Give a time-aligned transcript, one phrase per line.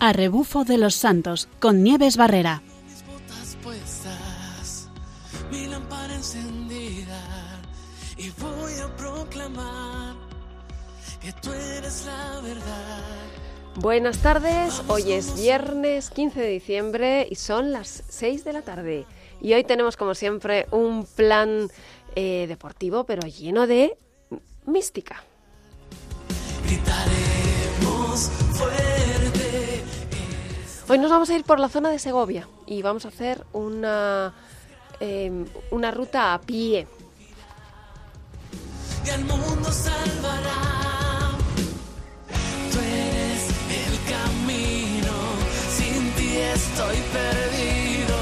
[0.00, 2.62] a rebufo de los santos con Nieves Barrera.
[2.86, 4.88] mis botas puestas,
[5.50, 7.20] mi lámpara encendida,
[8.16, 10.14] y voy a proclamar
[11.20, 13.04] que tú eres la verdad.
[13.76, 19.06] Buenas tardes, hoy es viernes 15 de diciembre y son las 6 de la tarde.
[19.40, 21.68] Y hoy tenemos como siempre un plan
[22.16, 23.96] eh, deportivo pero lleno de
[24.66, 25.22] mística.
[26.64, 28.87] Gritaremos fuerte.
[30.90, 34.32] Hoy nos vamos a ir por la zona de Segovia y vamos a hacer una,
[35.00, 36.86] eh, una ruta a pie.
[39.04, 41.30] y al mundo salvará.
[42.72, 43.48] Tú eres
[43.82, 45.14] el camino,
[45.76, 48.18] sin ti estoy perdido.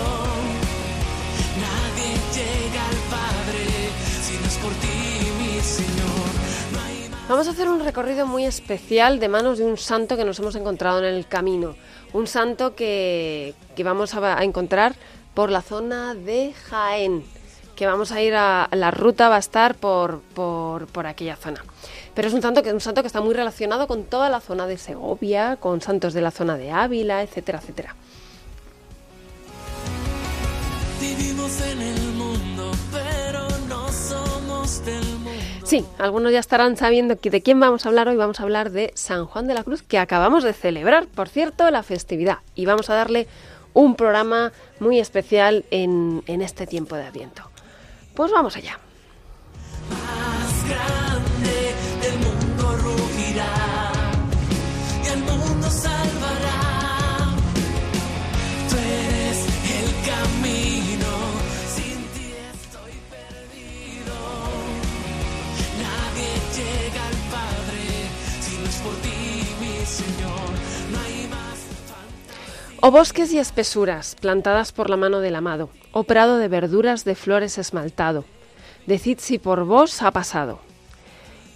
[1.67, 3.65] Nadie llega al Padre
[4.23, 6.36] si no es por ti, mi Señor.
[7.29, 10.55] Vamos a hacer un recorrido muy especial de manos de un santo que nos hemos
[10.55, 11.75] encontrado en el camino.
[12.13, 14.95] Un santo que, que vamos a, encontrar
[15.35, 17.25] por la zona de Jaén.
[17.75, 18.69] Que vamos a ir a.
[18.71, 21.65] La ruta va a estar por, por, por aquella zona.
[22.15, 24.69] Pero es un santo, que, un santo que está muy relacionado con toda la zona
[24.69, 27.97] de Segovia, con santos de la zona de Ávila, etcétera, etcétera.
[31.01, 35.06] Vivimos en el mundo, pero no somos del.
[35.67, 38.15] Sí, algunos ya estarán sabiendo de quién vamos a hablar hoy.
[38.15, 41.69] Vamos a hablar de San Juan de la Cruz, que acabamos de celebrar, por cierto,
[41.73, 42.39] la festividad.
[42.55, 43.27] Y vamos a darle
[43.75, 47.51] un programa muy especial en, en este tiempo de Adviento.
[48.15, 48.79] Pues vamos allá.
[49.91, 51.06] más
[72.81, 77.15] O bosques y espesuras, plantadas por la mano del amado, o prado de verduras de
[77.15, 78.25] flores esmaltado.
[78.87, 80.61] Decid si por vos ha pasado.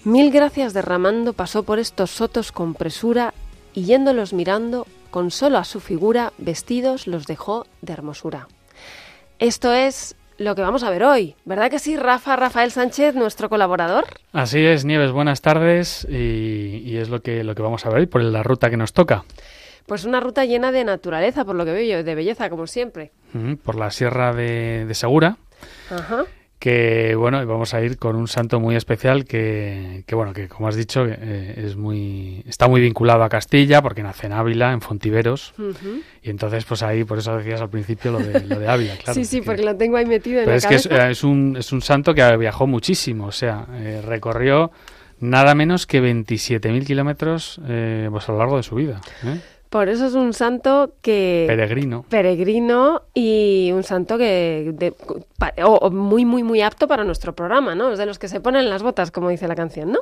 [0.03, 3.35] Mil gracias derramando pasó por estos sotos con presura,
[3.75, 8.49] y yéndolos mirando, con solo a su figura, vestidos los dejó de hermosura.
[9.39, 13.51] Esto es lo que vamos a ver hoy, ¿verdad que sí, Rafa Rafael Sánchez, nuestro
[13.51, 14.07] colaborador?
[14.33, 18.09] Así es, Nieves, buenas tardes y, y es lo que, lo que vamos a ver
[18.09, 19.25] por la ruta que nos toca.
[19.91, 23.11] Pues una ruta llena de naturaleza, por lo que veo yo, de belleza, como siempre.
[23.65, 25.37] Por la Sierra de, de Segura,
[25.91, 26.27] Ajá.
[26.61, 30.69] que bueno, vamos a ir con un santo muy especial que, que bueno, que como
[30.69, 34.81] has dicho, eh, es muy, está muy vinculado a Castilla porque nace en Ávila, en
[34.81, 35.55] Fontiveros,
[36.23, 39.15] y entonces pues ahí, por eso decías al principio lo de, lo de Ávila, claro.
[39.15, 41.57] sí, sí, que- porque lo tengo ahí metido en Pero la es que es un,
[41.59, 44.71] es un santo que viajó muchísimo, o sea, eh, recorrió
[45.19, 49.01] nada menos que 27.000 kilómetros eh, pues a lo largo de su vida.
[49.25, 49.41] ¿eh?
[49.71, 52.05] Por eso es un santo que Peregrino.
[52.09, 54.93] peregrino y un santo que de-
[55.65, 57.93] o- o muy muy muy apto para nuestro programa, ¿no?
[57.93, 60.01] Es de los que se ponen las botas, como dice la canción, ¿no?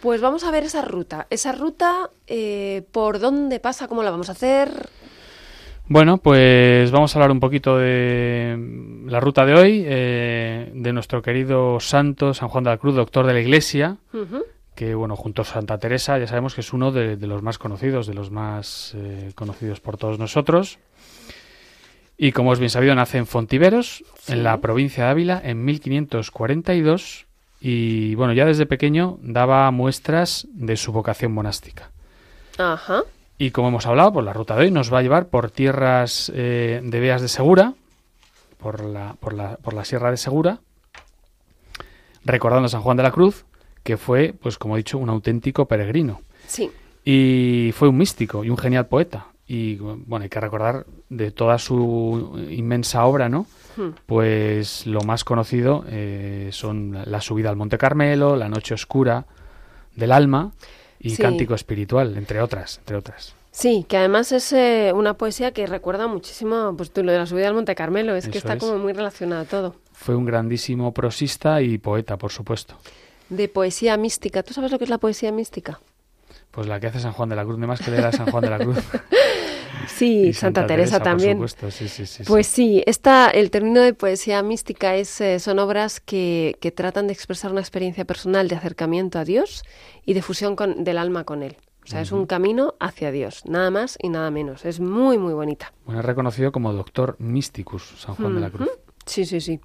[0.00, 1.26] Pues vamos a ver esa ruta.
[1.30, 3.88] Esa ruta, eh, ¿por dónde pasa?
[3.88, 4.68] ¿Cómo la vamos a hacer?
[5.88, 8.58] Bueno, pues vamos a hablar un poquito de
[9.06, 13.24] la ruta de hoy, eh, de nuestro querido santo San Juan de la Cruz, doctor
[13.26, 13.96] de la Iglesia.
[14.76, 17.58] Que bueno, junto a Santa Teresa ya sabemos que es uno de, de los más
[17.58, 20.78] conocidos, de los más eh, conocidos por todos nosotros.
[22.18, 24.32] Y como es bien sabido, nace en Fontiveros, Sí.
[24.32, 27.26] en la provincia de Ávila, en 1542.
[27.60, 31.90] Y bueno, ya desde pequeño daba muestras de su vocación monástica.
[32.58, 33.02] Ajá.
[33.38, 36.30] Y como hemos hablado, pues la ruta de hoy nos va a llevar por tierras
[36.34, 37.74] eh, de Beas de Segura,
[38.58, 40.60] por la, por, la, por la Sierra de Segura,
[42.24, 43.44] recordando a San Juan de la Cruz,
[43.86, 46.20] que fue, pues como he dicho, un auténtico peregrino.
[46.46, 46.70] Sí.
[47.04, 49.26] Y fue un místico y un genial poeta.
[49.46, 53.46] Y bueno, hay que recordar de toda su inmensa obra, ¿no?
[53.76, 53.90] Hmm.
[54.06, 59.24] Pues lo más conocido eh, son la- subida al Monte Carmelo, la noche oscura
[59.94, 60.50] del alma
[60.98, 61.22] y Sí.
[61.22, 63.34] cántico espiritual, entre otras, entre otras.
[63.52, 67.26] Sí, que además es eh, una poesía que recuerda muchísimo, pues tú lo de la
[67.26, 68.58] subida al Monte Carmelo, es que está es.
[68.58, 69.76] como muy relacionado todo.
[69.92, 72.74] Fue un grandísimo prosista y poeta, por supuesto.
[73.28, 74.42] De poesía mística.
[74.42, 75.80] ¿Tú sabes lo que es la poesía mística?
[76.50, 78.30] Pues la que hace San Juan de la Cruz, de más que leer a San
[78.30, 78.78] Juan de la Cruz.
[79.88, 81.38] Sí, Santa, Teresa, también.
[81.38, 82.24] Por supuesto, sí, sí, sí.
[82.26, 87.06] Pues sí, esta, el término de poesía mística es, eh, son obras que, que tratan
[87.06, 89.62] de expresar una experiencia personal de acercamiento a Dios
[90.04, 91.56] y de fusión con, del alma con Él.
[91.84, 94.64] O sea, es un camino hacia Dios, nada más y nada menos.
[94.64, 95.72] Es muy, muy bonita.
[95.84, 98.68] Bueno, es reconocido como doctor mysticus, San Juan de la Cruz.
[99.04, 99.60] Sí, sí, sí.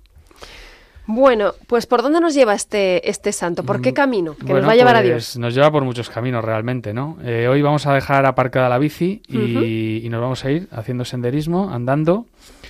[1.08, 3.64] Bueno, pues ¿por dónde nos lleva este, este santo?
[3.64, 4.36] ¿Por qué Mm, camino?
[4.36, 5.38] Que bueno, nos va a llevar a pues, Dios.
[5.38, 7.18] Nos lleva por muchos caminos realmente, ¿no?
[7.24, 11.04] Eh, hoy vamos a dejar aparcada la bici y, y nos vamos a ir haciendo
[11.04, 12.26] senderismo, andando.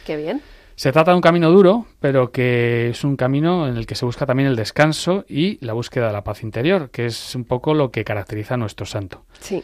[0.06, 0.42] Qué bien.
[0.76, 4.06] Se trata de un camino duro, pero que es un camino en el que se
[4.06, 7.76] busca también el descanso y la búsqueda de la paz interior, que es un poco
[7.76, 9.24] lo que caracteriza a nuestro santo.
[9.42, 9.64] Sí.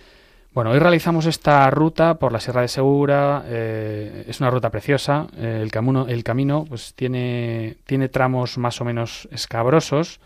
[0.58, 3.44] Bueno, hoy realizamos esta ruta por la Sierra de Segura.
[3.46, 5.28] eh, es una ruta preciosa.
[5.38, 10.20] eh, el camino, el camino pues tiene, tiene tramos más o menos escabrosos.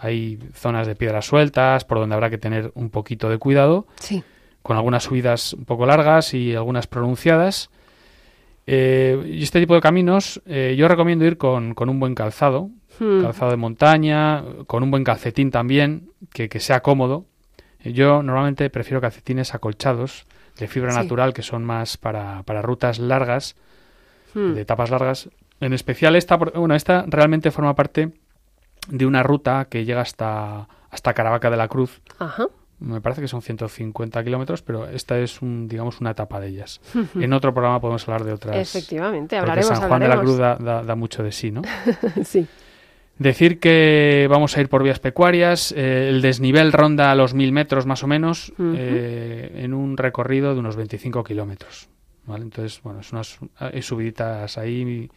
[0.00, 4.24] Hay zonas de piedras sueltas por donde habrá que tener un poquito de cuidado, Sí.
[4.62, 7.68] con algunas subidas un poco largas y algunas pronunciadas.
[8.66, 12.70] Eh, y este tipo de caminos yo recomiendo ir con, con un buen calzado,
[13.00, 13.20] Mm.
[13.20, 17.26] calzado de montaña, con un buen calcetín también, que, que sea cómodo.
[17.92, 20.26] Yo normalmente prefiero calcetines acolchados
[20.58, 20.98] de fibra Sí.
[20.98, 23.56] natural que son más para, para rutas largas,
[24.34, 24.54] Mm.
[24.54, 25.28] de etapas largas.
[25.60, 28.12] En especial esta, bueno, esta realmente forma parte
[28.88, 32.00] de una ruta que llega hasta, hasta Caravaca de la Cruz.
[32.18, 32.46] Ajá.
[32.80, 36.80] Me parece que son 150 kilómetros, pero esta es, un, digamos, una etapa de ellas.
[37.16, 38.56] En otro programa podemos hablar de otras.
[38.56, 40.20] Efectivamente, porque hablaremos, San Juan de la.
[40.20, 41.62] Cruz da, da- da mucho de sí, ¿no?
[42.24, 42.46] sí.
[43.18, 47.84] Decir que vamos a ir por vías pecuarias, eh, el desnivel ronda los 1000 metros
[47.84, 51.88] más o menos, eh, en un recorrido de unos 25 kilómetros.
[52.26, 52.44] ¿vale?
[52.44, 55.10] Entonces, bueno, es unas hay subiditas ahí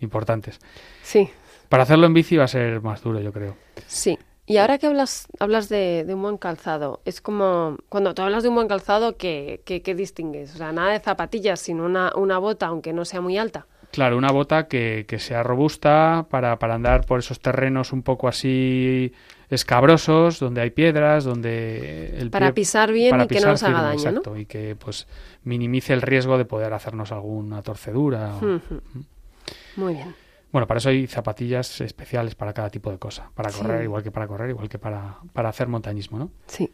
[0.00, 0.60] importantes.
[1.02, 1.30] Sí.
[1.68, 3.56] Para hacerlo en bici va a ser más duro, yo creo.
[3.86, 4.18] Sí.
[4.48, 8.44] Y ahora que hablas, hablas de, de un buen calzado, es como cuando tú hablas
[8.44, 10.54] de un buen calzado, ¿qué, qué, qué distingues?
[10.54, 13.66] O sea, nada de zapatillas, sino una, una bota, aunque no sea muy alta.
[13.96, 18.28] Claro, una bota que, que sea robusta para, para andar por esos terrenos un poco
[18.28, 19.10] así
[19.48, 23.62] escabrosos, donde hay piedras, donde el Para pie- pisar bien para y que no nos
[23.62, 24.36] haga firme, daño, ¿no?
[24.36, 25.06] y que pues
[25.44, 28.34] minimice el riesgo de poder hacernos alguna torcedura.
[28.36, 28.60] o-.
[29.76, 30.14] Muy bien.
[30.52, 33.30] Bueno, para eso hay zapatillas especiales para cada tipo de cosa.
[33.34, 33.62] Para Sí.
[33.62, 36.30] correr, igual que para correr, igual que para, para hacer montañismo, ¿no?
[36.48, 36.70] Sí.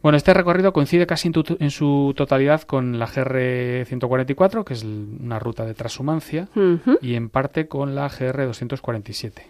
[0.00, 4.74] Bueno, este recorrido coincide casi en, tu- en su totalidad con la GR 144, que
[4.74, 6.98] es una ruta de transhumancia, Ujú.
[7.02, 9.46] y en parte con la GR 247.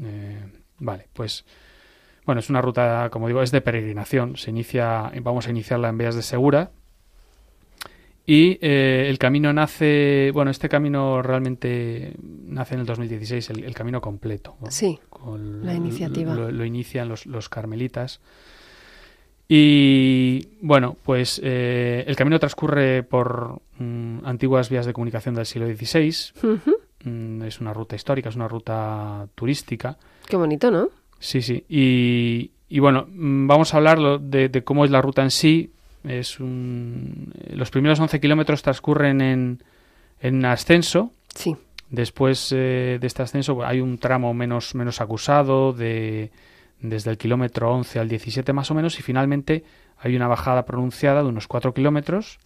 [0.00, 0.38] Eh,
[0.78, 1.44] vale, pues
[2.24, 4.36] bueno, es una ruta, como digo, es de peregrinación.
[4.36, 6.70] Se inicia, vamos a iniciarla en Vías de Segura.
[8.26, 13.74] Y eh, el camino nace, bueno, este camino realmente nace en el 2016, el, el
[13.74, 14.54] camino completo.
[14.60, 14.70] ¿no?
[14.70, 15.00] Sí.
[15.08, 16.34] Con- la iniciativa.
[16.34, 18.20] Lo, lo inician los, los carmelitas.
[19.48, 25.66] Y bueno, pues eh, el camino transcurre por mm, antiguas vías de comunicación del siglo
[25.66, 26.12] XVI.
[27.04, 29.96] Mm, es una ruta histórica, es una ruta turística.
[30.26, 30.90] Qué bonito, ¿no?
[31.18, 31.64] Sí, sí.
[31.68, 35.72] Y, y bueno, mm, vamos a hablar de, de cómo es la ruta en sí.
[36.04, 39.62] Es un, los primeros 11 kilómetros transcurren en,
[40.20, 41.10] en ascenso.
[41.34, 41.56] Sí.
[41.90, 46.30] Después eh, de este ascenso hay un tramo menos, menos acusado de,
[46.80, 49.64] desde el kilómetro 11 al 17 más o menos y finalmente
[49.98, 52.38] hay una bajada pronunciada de unos 4 kilómetros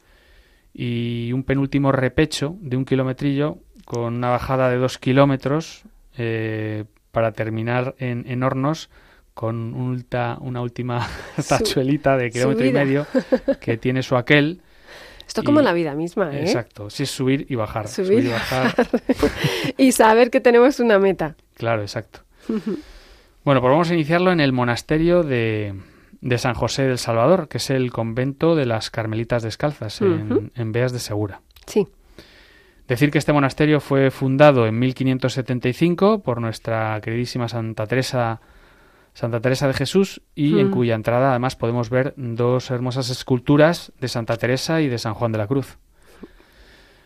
[0.75, 5.83] y un penúltimo repecho de un kilometrillo con una bajada de 2 kilómetros
[6.17, 8.89] eh, para terminar en, en hornos
[9.35, 11.07] con un ulta- una última
[11.49, 13.07] tachuelita de kilómetro y medio
[13.61, 14.61] que tiene su aquel.
[15.27, 16.43] Esto es como la vida misma, ¿eh?
[16.43, 17.89] Exacto, sí es subir y bajar.
[17.89, 18.75] Subir y bajar.
[19.79, 21.37] y saber que tenemos una meta.
[21.55, 22.21] Claro, exacto.
[23.45, 25.75] Bueno, pues vamos a iniciarlo en el monasterio de,
[26.23, 30.93] de San José del Salvador, que es el convento de las Carmelitas Descalzas en, Beas
[30.93, 31.43] de Segura.
[31.67, 31.89] Sí.
[32.87, 38.41] Decir que este monasterio fue fundado en 1575 por nuestra queridísima Santa Teresa,
[39.15, 44.09] Santa Teresa de Jesús y en cuya entrada además podemos ver dos hermosas esculturas de
[44.09, 45.79] Santa Teresa y de San Juan de la Cruz.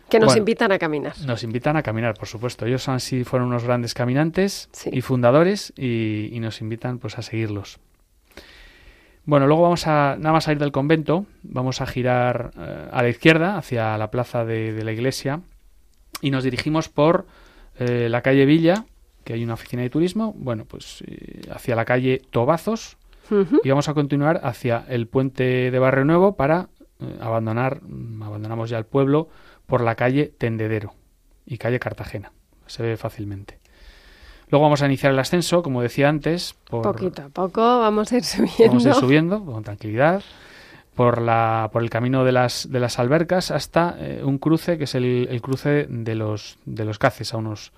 [0.09, 0.39] Que nos Bueno.
[0.39, 1.13] invitan a caminar.
[1.25, 2.65] Nos invitan a caminar, por supuesto.
[2.65, 4.89] Ellos así fueron unos grandes caminantes Sí.
[4.93, 7.79] y fundadores y, y nos invitan pues a seguirlos.
[9.25, 13.09] Bueno, luego vamos a nada más salir del convento, vamos a girar eh, a la
[13.09, 15.41] izquierda hacia la plaza de, de la iglesia
[16.21, 17.27] y nos dirigimos por
[17.77, 18.85] eh, la calle Villa,
[19.25, 22.95] que hay una oficina de turismo, bueno, pues eh, hacia la calle Tobazos
[23.61, 26.69] y vamos a continuar hacia el puente de Barrio Nuevo para
[27.01, 27.81] eh, abandonar,
[28.21, 29.27] abandonamos ya el pueblo
[29.67, 30.95] por la calle Tendedero
[31.45, 32.31] y calle Cartagena.
[32.65, 33.59] Se ve fácilmente.
[34.49, 38.17] Luego vamos a iniciar el ascenso, como decía antes, por, Poquito a poco vamos a
[38.17, 38.67] ir subiendo.
[38.67, 40.23] vamos a ir subiendo con tranquilidad
[40.95, 44.85] por la por el camino de las de las albercas hasta eh, un cruce que
[44.85, 47.71] es el, el cruce de los de los caces a unos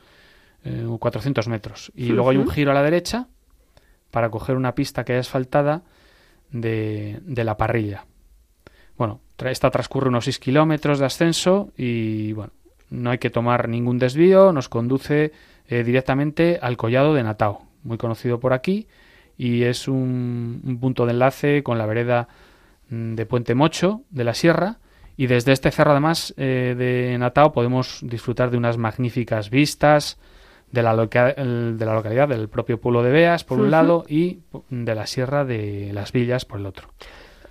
[0.64, 3.28] eh, 400 metros y luego hay un giro a la derecha
[4.10, 5.84] para coger una pista que hay asfaltada
[6.52, 8.06] de, de la parrilla
[8.96, 12.52] bueno esta transcurre unos 6 kilómetros de ascenso y bueno
[12.90, 15.32] no hay que tomar ningún desvío, nos conduce
[15.68, 18.88] eh, directamente al collado de Natao, muy conocido por aquí,
[19.38, 22.28] y es un, un punto de enlace con la vereda
[22.90, 24.78] mm, de Puente Mocho de la Sierra,
[25.18, 30.18] y desde este cerro además eh, de Natao podemos disfrutar de unas magníficas vistas
[30.72, 34.40] de la, loca- de la localidad, del propio pueblo de Beas por un lado y
[34.72, 36.88] de la Sierra de las Villas por el otro.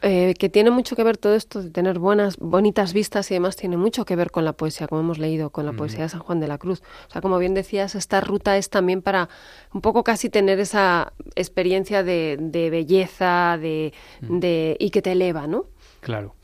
[0.01, 3.57] Eh, que tiene mucho que ver todo esto de tener buenas, bonitas vistas y demás,
[3.57, 6.21] tiene mucho que ver con la poesía, como hemos leído, con la poesía de San
[6.21, 6.83] Juan de la Cruz.
[7.09, 9.29] O sea, como bien decías, esta ruta es también para
[9.75, 15.49] un poco casi tener esa experiencia de, de belleza de, de, y que te eleva,
[15.49, 15.67] ¿no?
[16.01, 16.37] Claro.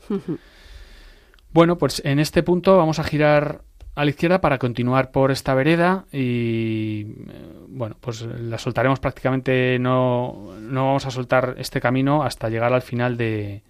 [1.53, 3.61] Bueno, pues en este punto vamos a girar
[3.95, 7.05] a la izquierda para continuar por esta vereda y eh,
[7.69, 12.81] bueno, pues la soltaremos prácticamente, no, no vamos a soltar este camino hasta llegar al
[12.81, 13.61] final de,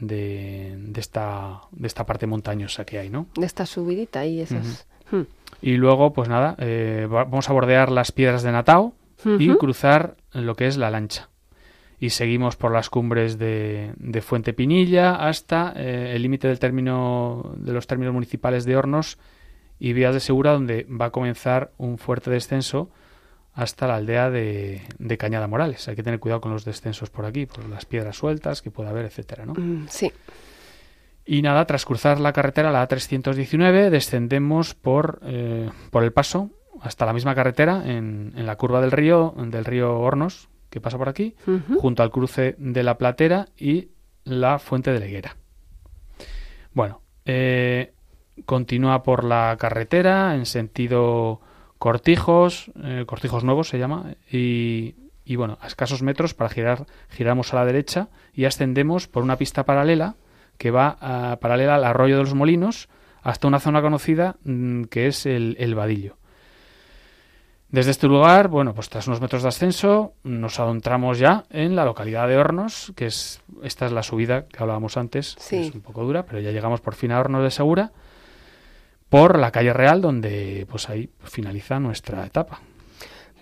[0.00, 3.26] de, de esta, de esta parte montañosa que hay, ¿no?
[3.36, 4.86] De esta subidita y esas...
[5.10, 5.22] Hmm.
[5.62, 8.92] Y luego, pues nada, eh, va- vamos a bordear las piedras de Natao
[9.38, 11.30] y cruzar lo que es la lancha.
[11.98, 17.54] Y seguimos por las cumbres de, de Fuente Pinilla hasta eh, el límite del término
[17.56, 19.16] de los términos municipales de Hornos
[19.78, 22.90] y Vías de Segura, donde va a comenzar un fuerte descenso
[23.52, 25.88] hasta la aldea de, de Cañada Morales.
[25.88, 28.90] Hay que tener cuidado con los descensos por aquí, por las piedras sueltas que puede
[28.90, 29.54] haber, etcétera, ¿no?
[29.54, 30.12] Mm, Sí.
[31.28, 37.04] Y nada, tras cruzar la carretera, la A319, descendemos por, eh, por el paso hasta
[37.04, 41.08] la misma carretera en, en la curva del río, del río Hornos, que pasa por
[41.08, 41.34] aquí,
[41.80, 43.88] junto al cruce de la Platera y
[44.24, 45.36] la Fuente de la Higuera.
[46.74, 47.92] Bueno, eh,
[48.44, 51.40] continúa por la carretera en sentido
[51.78, 57.52] Cortijos, eh, Cortijos Nuevos se llama, y, y bueno, a escasos metros para girar, giramos
[57.52, 60.14] a la derecha y ascendemos por una pista paralela
[60.58, 62.88] que va ah, paralela al arroyo de los molinos
[63.22, 66.16] hasta una zona conocida mm, que es el, el Vadillo.
[67.68, 71.84] Desde este lugar, bueno, pues tras unos metros de ascenso, nos adentramos ya en la
[71.84, 75.80] localidad de Hornos, que es esta es la subida que hablábamos antes, que es un
[75.80, 77.90] poco dura, pero ya llegamos por fin a Hornos de Segura,
[79.08, 82.60] por la calle Real, donde pues ahí finaliza nuestra etapa.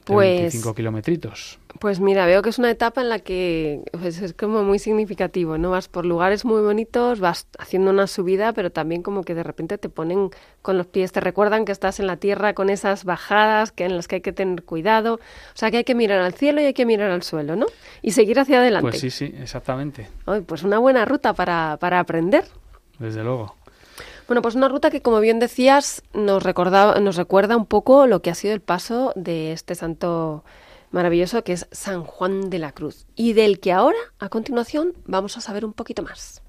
[0.04, 1.58] Pues- 25 kilometritos.
[1.80, 5.56] Pues mira, veo que es una etapa en la que pues, es como muy significativo,
[5.58, 5.70] ¿no?
[5.70, 9.76] Vas por lugares muy bonitos, vas haciendo una subida, pero también como que de repente
[9.78, 10.28] te ponen
[10.62, 13.96] con los pies, te recuerdan que estás en la tierra con esas bajadas que en
[13.96, 15.14] las que hay que tener cuidado.
[15.14, 15.18] O
[15.56, 17.66] sea, que hay que mirar al cielo y hay que mirar al suelo, ¿no?
[18.02, 18.90] Y seguir hacia adelante.
[18.90, 22.44] Pues sí, sí, exactamente, Ay, pues una buena ruta para, para aprender.
[22.98, 23.56] desde luego.
[24.26, 28.22] Bueno, pues una ruta que, como bien decías, nos, recordaba, nos recuerda un poco lo
[28.22, 30.44] que ha sido el paso de este santo
[30.92, 35.36] maravilloso que es San Juan de la Cruz y del que ahora, a continuación, vamos
[35.36, 36.43] a saber un poquito más.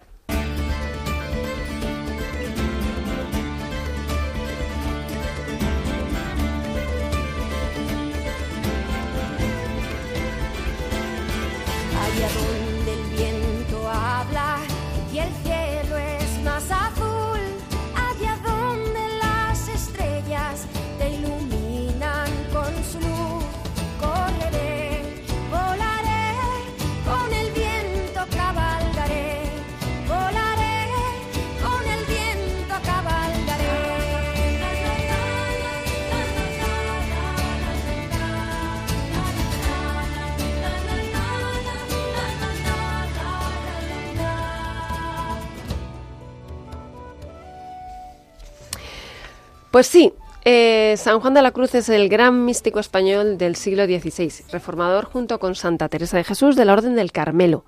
[49.76, 50.14] Pues sí,
[50.46, 55.04] eh, San Juan de la Cruz es el gran místico español del siglo XVI, reformador
[55.04, 57.66] junto con Santa Teresa de Jesús de la Orden del Carmelo.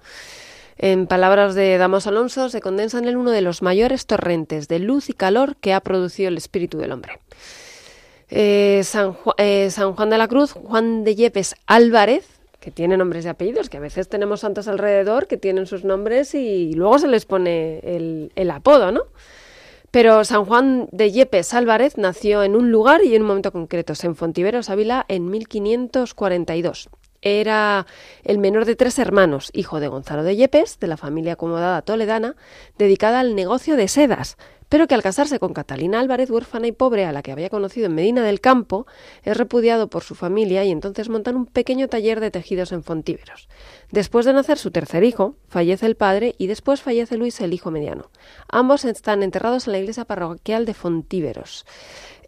[0.77, 4.79] En palabras de Damos Alonso, se condensa en él uno de los mayores torrentes de
[4.79, 7.19] luz y calor que ha producido el espíritu del hombre.
[8.29, 8.85] Eh,
[9.37, 12.25] eh, San Juan de la Cruz, Juan de Yepes Álvarez,
[12.61, 16.35] que tiene nombres y apellidos, que a veces tenemos santos alrededor que tienen sus nombres
[16.35, 19.07] y luego se les pone el apodo, ¿no?
[19.97, 24.03] Pero San Juan de Yepes Álvarez nació en un lugar y en un momento concretos,
[24.03, 26.87] en Fontiveros, Ávila, en 1542.
[27.27, 27.85] Era
[28.23, 32.37] el menor de tres hermanos, hijo de Gonzalo de Yepes, de la familia acomodada toledana,
[32.77, 34.37] dedicada al negocio de sedas,
[34.69, 37.87] pero que al casarse con Catalina Álvarez, huérfana y pobre, a la que había conocido
[37.87, 38.85] en Medina del Campo,
[39.23, 43.49] es repudiado por su familia y entonces montan un pequeño taller de tejidos en Fontíveros.
[43.91, 47.71] Después de nacer su tercer hijo, fallece el padre y después fallece Luis, el hijo
[47.71, 48.09] mediano.
[48.49, 51.65] Ambos están enterrados en la iglesia parroquial de Fontíveros.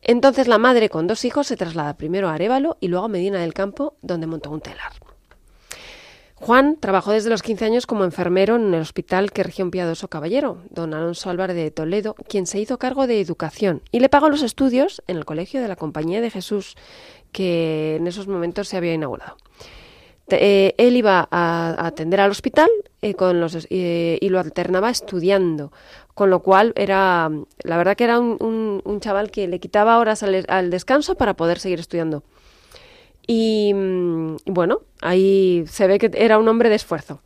[0.01, 3.39] Entonces la madre con dos hijos se traslada primero a Arevalo y luego a Medina
[3.39, 4.93] del Campo, donde montó un telar.
[6.35, 10.07] Juan trabajó desde los 15 años como enfermero en el hospital que regió un piadoso
[10.07, 14.29] caballero, don Alonso Álvarez de Toledo, quien se hizo cargo de educación y le pagó
[14.29, 16.77] los estudios en el colegio de la Compañía de Jesús,
[17.33, 19.35] que en esos momentos se había inaugurado.
[20.31, 22.69] Eh, él iba a, a atender al hospital
[23.01, 25.71] eh, con los, eh, y lo alternaba estudiando,
[26.19, 27.31] con lo cual era,
[27.63, 31.33] la verdad que era un, un- chaval que le quitaba horas al, al descanso para
[31.37, 32.23] poder seguir estudiando.
[33.25, 37.21] Y mm, bueno, ahí se ve que era un hombre de esfuerzo.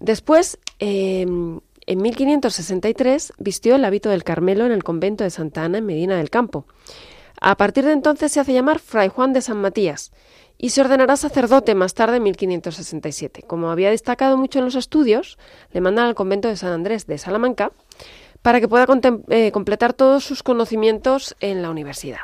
[0.00, 5.78] Después, eh, en 1563, vistió el hábito del Carmelo en el convento de Santa Ana
[5.78, 6.66] en Medina del Campo.
[7.40, 10.10] A partir de entonces se hace llamar Fray Juan de San Matías
[10.58, 13.42] y se ordenará sacerdote más tarde en 1567.
[13.46, 15.38] Como había destacado mucho en los estudios,
[15.72, 17.70] le mandan al convento de San Andrés de Salamanca
[18.42, 18.86] para que pueda
[19.30, 22.20] eh, completar todos sus conocimientos en la universidad.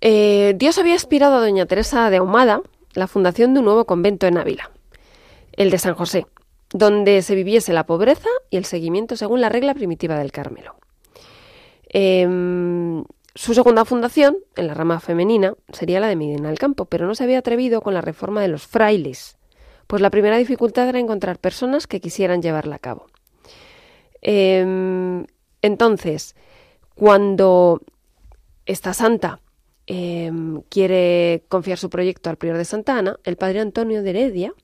[0.00, 2.60] Eh, Dios había inspirado a doña Teresa de Ahumada
[2.92, 4.70] la fundación de un nuevo convento en Ávila,
[5.52, 6.26] el de San José,
[6.70, 10.76] donde se viviese la pobreza y el seguimiento según la regla primitiva del Carmelo.
[11.88, 17.06] Em, su segunda fundación, en la rama femenina, sería la de Medina del Campo, pero
[17.06, 19.36] no se había atrevido con la reforma de los frailes,
[19.88, 23.06] pues la primera dificultad era encontrar personas que quisieran llevarla a cabo.
[24.22, 25.26] Em,
[25.62, 26.36] entonces,
[26.94, 27.82] cuando
[28.66, 29.40] esta santa
[29.86, 34.54] em, quiere confiar su proyecto al prior de Santa Ana, el padre Antonio de Heredia,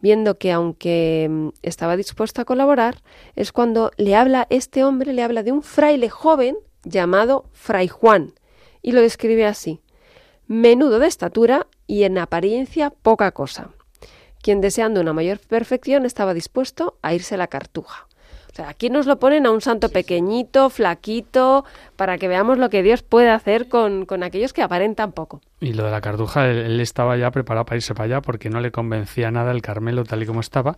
[0.00, 2.96] viendo que aunque em, estaba dispuesto a colaborar,
[3.36, 8.32] es cuando le habla este hombre, le habla de un fraile joven llamado Fray Juan,
[8.82, 9.80] y lo describe así,
[10.46, 13.70] menudo de estatura y en apariencia poca cosa,
[14.42, 18.06] quien deseando una mayor perfección estaba dispuesto a irse a la cartuja.
[18.50, 21.64] O sea, aquí nos lo ponen a un santo pequeñito, flaquito,
[21.96, 25.40] para que veamos lo que Dios puede hacer con, con aquellos que aparentan poco.
[25.60, 28.50] Y lo de la cartuja, él, él estaba ya preparado para irse para allá porque
[28.50, 30.76] no le convencía nada el Carmelo tal y como estaba.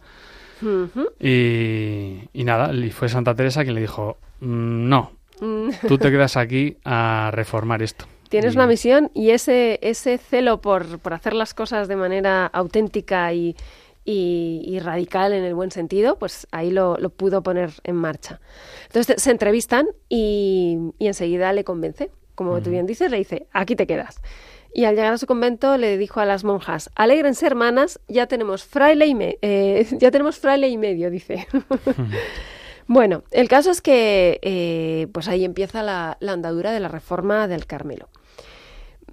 [1.19, 5.12] Y, y nada, y fue Santa Teresa quien le dijo, "Mm, no,
[5.88, 8.04] tú te quedas aquí a reformar esto.
[8.28, 13.32] Tienes una misión y ese, ese celo por, por hacer las cosas de manera auténtica
[13.32, 13.56] y,
[14.04, 18.41] y- y radical en el buen sentido, pues ahí lo, lo pudo poner en marcha.
[18.86, 22.10] Entonces se entrevistan y, y enseguida le convence.
[22.36, 24.21] Como tú bien dices, le dice, aquí te quedas.
[24.73, 28.62] Y al llegar a su convento le dijo a las monjas, alégrense hermanas, ya tenemos
[28.64, 31.49] fraile y, me- eh, ya tenemos fraile y medio, dice.
[32.92, 37.64] Bueno, el caso es que eh, pues ahí empieza la, andadura de la reforma del
[37.64, 38.08] Carmelo.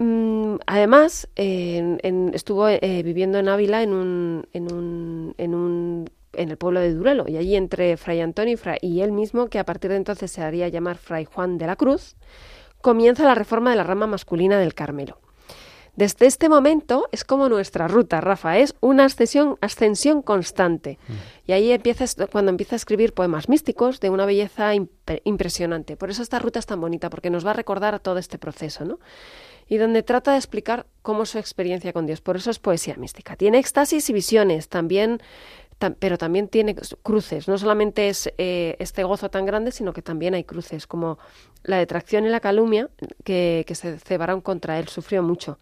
[0.00, 6.56] Mm, además, estuvo eh, viviendo en Ávila en un, en un, en un en el
[6.56, 9.96] pueblo de Durelo y allí entre Fray Antonio y él mismo, que a partir de
[9.96, 12.16] entonces se haría llamar Fray Juan de la Cruz,
[12.80, 15.20] comienza la reforma de la rama masculina del Carmelo.
[15.98, 20.96] Desde este momento es como nuestra ruta, Rafa, es una ascensión, ascensión constante.
[21.44, 25.96] Y ahí empieza esto- cuando empieza a escribir poemas místicos de una belleza impre- impresionante.
[25.96, 28.84] Por eso esta ruta es tan bonita, porque nos va a recordar todo este proceso,
[28.84, 29.00] ¿no?
[29.66, 32.20] Y donde trata de explicar cómo es su experiencia con Dios.
[32.20, 33.34] Por eso es poesía mística.
[33.34, 35.20] Tiene éxtasis y visiones, también,
[35.78, 37.48] tam- pero también tiene cruces.
[37.48, 41.18] No solamente es eh, este gozo tan grande, sino que también hay cruces, como
[41.64, 42.88] la detracción y la calumnia
[43.24, 44.88] que, que se cebaron contra él.
[44.88, 45.58] Sufrió mucho.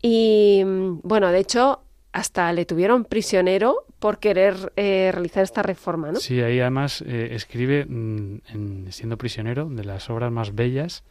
[0.00, 6.12] Y mm, bueno, de hecho, hasta le tuvieron prisionero por querer eh, realizar esta reforma,
[6.12, 6.18] ¿no?
[6.20, 11.04] Sí, ahí además eh, escribe, mm, en- siendo prisionero, de las obras más bellas,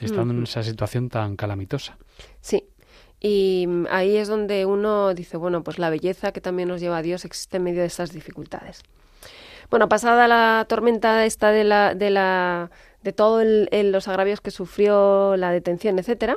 [0.00, 1.96] estando en esa situación tan calamitosa.
[2.40, 2.64] Sí.
[3.26, 7.02] Y ahí es donde uno dice, bueno, pues la belleza que también nos lleva a
[7.02, 8.82] Dios existe en medio de estas dificultades.
[9.70, 12.70] Bueno, pasada la tormenta esta de la, de la,
[13.02, 16.36] de todos los agravios que sufrió la detención, etcétera,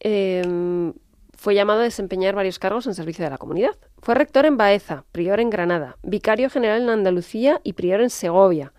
[0.00, 0.92] eh,
[1.32, 3.74] fue llamado a desempeñar varios cargos en servicio de la comunidad.
[4.02, 8.74] Fue rector en Baeza, prior en Granada, vicario general en Andalucía y prior en Segovia.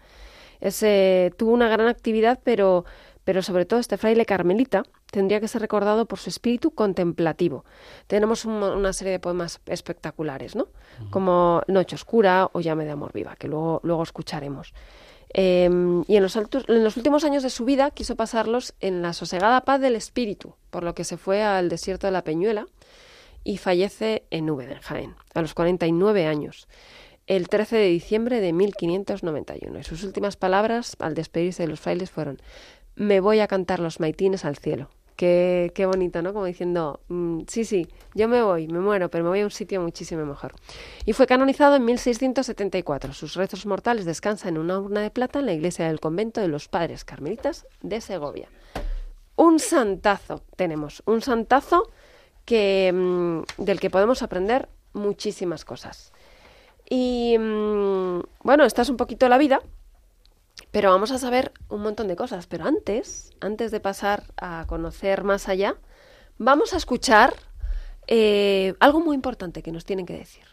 [0.60, 2.86] Tuvo una gran actividad, pero,
[3.24, 7.64] pero sobre todo este fraile carmelita tendría que ser recordado por su espíritu contemplativo.
[8.08, 10.68] Tenemos un- una serie de poemas espectaculares, ¿no?
[11.12, 14.74] Como Noche Oscura o Llame de Amor Viva, que luego, luego escucharemos.
[15.36, 15.70] Eh,
[16.08, 19.14] y en los, altos- en los últimos años de su vida quiso pasarlos en la
[19.14, 22.66] sosegada paz del espíritu, por lo que se fue al desierto de la Peñuela
[23.44, 26.68] y fallece en Úbeda, en Jaén, a los 49 años,
[27.28, 29.80] el 13 de diciembre de 1591.
[29.80, 32.42] Y sus últimas palabras al despedirse de los frailes fueron,
[32.96, 34.90] me voy a cantar los maitines al cielo.
[35.16, 36.34] Qué, bonito, ¿no?
[36.34, 39.52] Como diciendo, mm, sí, sí, yo me voy, me muero, pero me voy a un
[39.52, 40.54] sitio muchísimo mejor.
[41.06, 43.14] Y fue canonizado en 1674.
[43.14, 46.48] Sus restos mortales descansan en una urna de plata en la iglesia del convento de
[46.48, 48.50] los padres carmelitas de Segovia.
[49.36, 51.92] Un santazo tenemos, un santazo
[52.46, 56.12] que, mm, del que podemos aprender muchísimas cosas.
[56.90, 59.62] Y mm, bueno, esta es un poquito la vida,
[60.74, 62.48] pero vamos a saber un montón de cosas.
[62.48, 65.76] Pero antes, antes de pasar a conocer más allá,
[66.40, 67.36] vamos a escuchar
[68.08, 70.44] eh, algo muy importante que nos tienen que decir.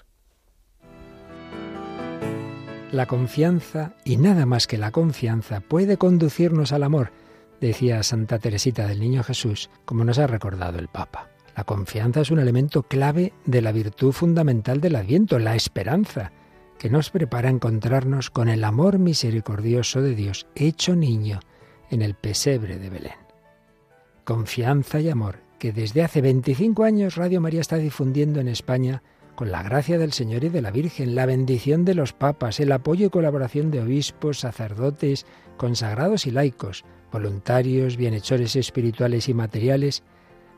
[2.93, 7.13] La confianza, y nada más que la confianza, puede conducirnos al amor,
[7.63, 11.31] decía Santa Teresita del Niño Jesús, como nos ha recordado el Papa.
[11.57, 16.31] La confianza es un elemento clave de la virtud fundamental del Adviento, la esperanza,
[16.81, 21.41] que nos prepara a encontrarnos con el amor misericordioso de Dios hecho niño
[21.91, 23.19] en el pesebre de Belén.
[24.25, 29.03] Confianza y amor que desde hace 25 años Radio María está difundiendo en España
[29.35, 32.73] con la gracia del Señor y de la Virgen, la bendición de los papas, el
[32.73, 35.27] apoyo y colaboración de obispos, sacerdotes,
[35.59, 40.03] consagrados y laicos, voluntarios, bienhechores espirituales y materiales,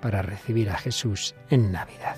[0.00, 2.16] para recibir a Jesús en Navidad.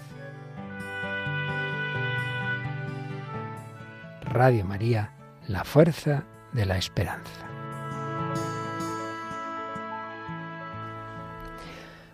[4.22, 5.12] Radio María,
[5.48, 7.48] la fuerza de la esperanza.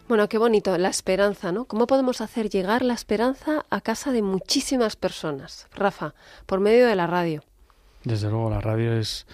[0.08, 1.66] Bueno, qué bonito, la esperanza, ¿no?
[1.66, 5.68] ¿Cómo podemos hacer llegar la esperanza a casa de muchísimas personas?
[5.74, 6.14] Rafa,
[6.46, 7.42] por medio de la radio.
[8.04, 9.26] Desde luego, la radio es.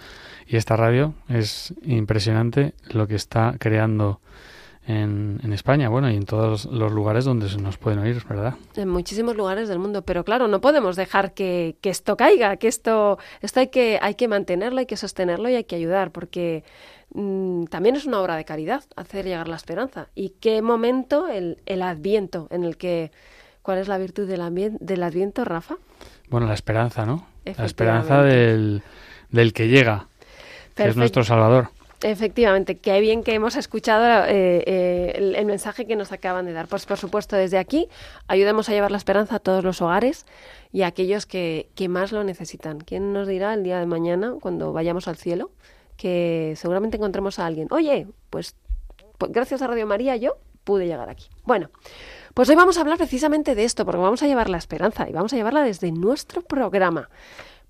[0.47, 4.19] Y esta radio es impresionante lo que está creando
[4.87, 8.55] en, en, España, bueno, y en todos los lugares donde se nos pueden oír, ¿verdad?
[8.75, 12.67] En muchísimos lugares del mundo, pero claro, no podemos dejar que, que esto caiga, que
[12.67, 16.63] esto, esto hay que, hay que mantenerlo, hay que sostenerlo y hay que ayudar, porque
[17.13, 20.07] mmm, también es una obra de caridad hacer llegar la esperanza.
[20.13, 23.11] ¿Y qué momento el, el adviento en el que,
[23.63, 25.77] cuál es la virtud del, del adviento, Rafa?
[26.29, 27.27] Bueno, la esperanza, ¿no?
[27.57, 28.81] La esperanza del,
[29.29, 30.07] del que llega,
[30.75, 31.69] que es nuestro Salvador.
[32.07, 36.67] Efectivamente, qué bien que hemos escuchado eh, eh, el, mensaje que nos acaban de dar.
[36.67, 37.89] Pues por supuesto, desde aquí
[38.27, 40.27] ayudemos a llevar la esperanza a todos los hogares
[40.71, 42.79] y a aquellos que, que más lo necesitan.
[42.79, 45.49] ¿Quién nos dirá el día de mañana, cuando vayamos al cielo,
[45.97, 47.69] que seguramente encontremos a alguien?
[47.71, 48.55] Oye, pues,
[49.17, 51.25] pues gracias a Radio María yo pude llegar aquí.
[51.43, 51.71] Bueno,
[52.35, 55.11] pues hoy vamos a hablar precisamente de esto, porque vamos a llevar la esperanza y
[55.11, 57.09] vamos a llevarla desde nuestro programa,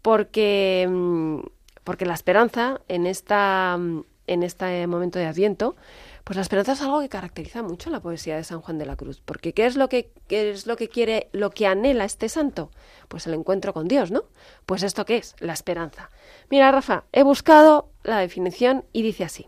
[0.02, 1.40] porque, mm,
[1.86, 3.80] porque la esperanza en esta
[4.28, 5.76] en este momento de Adviento,
[6.24, 8.96] pues la esperanza es algo que caracteriza mucho la poesía de San Juan de la
[8.96, 12.30] Cruz, porque ¿qué es lo que qué es lo que quiere, lo que anhela este
[12.30, 12.72] santo?
[13.08, 14.24] Pues el encuentro con Dios, ¿no?
[14.66, 15.36] Pues esto qué es?
[15.40, 16.10] La esperanza.
[16.50, 19.46] Mira, Rafa, he buscado la definición y dice así: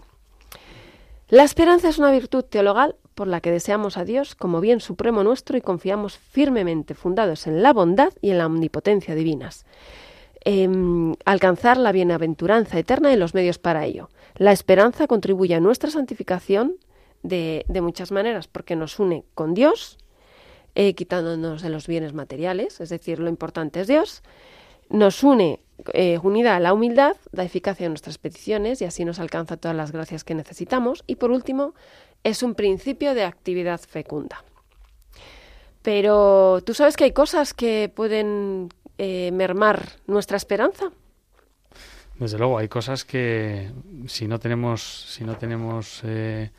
[1.30, 5.24] La esperanza es una virtud teologal por la que deseamos a Dios como bien supremo
[5.24, 9.66] nuestro y confiamos firmemente fundados en la bondad y en la omnipotencia divinas.
[10.46, 10.70] Eh,
[11.26, 14.10] alcanzar la bienaventuranza eterna y los medios para ello.
[14.36, 16.76] La esperanza contribuye a nuestra santificación
[17.24, 19.98] de, de muchas maneras, porque nos une con Dios,
[20.76, 24.22] eh, quitándonos de los bienes materiales, es decir, lo importante es Dios,
[24.90, 25.60] nos une
[25.94, 29.76] eh, unida a la humildad, da eficacia a nuestras peticiones y así nos alcanza todas
[29.76, 31.04] las gracias que necesitamos.
[31.08, 31.74] Y por último,
[32.24, 34.44] es un principio de actividad fecunda.
[35.82, 40.92] Pero tú sabes que hay cosas que pueden eh, mermar nuestra esperanza.
[42.16, 43.72] Desde luego, hay cosas que
[44.08, 46.50] si no tenemos, si no tenemos eh,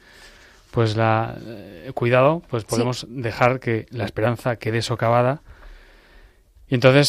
[0.70, 3.06] pues la eh, cuidado, pues podemos sí.
[3.10, 5.42] dejar que la esperanza quede socavada.
[6.68, 7.08] Y entonces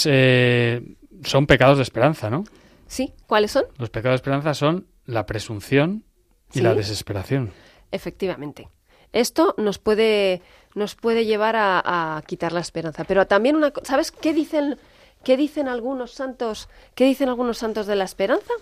[1.23, 2.45] son pecados de esperanza, ¿no?
[2.87, 3.65] Sí, ¿cuáles son?
[3.77, 6.05] Los pecados de esperanza son la presunción
[6.51, 6.61] y ¿Sí?
[6.61, 7.51] la desesperación.
[7.91, 8.69] Efectivamente.
[9.11, 10.41] Esto nos puede,
[10.75, 13.03] nos puede llevar a, a quitar la esperanza.
[13.03, 14.79] Pero también una, ¿sabes qué dicen
[15.23, 16.69] ¿Qué dicen algunos santos?
[16.95, 18.53] ¿Qué dicen algunos santos de la esperanza?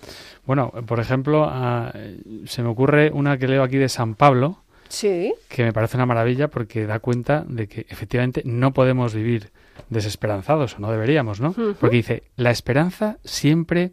[0.46, 5.34] Bueno, por ejemplo, uh, se me ocurre una que leo aquí de San Pablo, sí.
[5.50, 9.52] que me parece una maravilla porque da cuenta de que efectivamente no podemos vivir
[9.90, 11.50] desesperanzados, o no deberíamos, ¿no?
[11.50, 11.76] Uh -huh.
[11.76, 13.92] Porque dice, la esperanza siempre